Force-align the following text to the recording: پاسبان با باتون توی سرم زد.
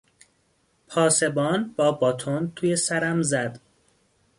پاسبان 0.87 1.73
با 1.77 1.91
باتون 1.91 2.51
توی 2.55 2.75
سرم 2.75 3.21
زد. 3.21 3.59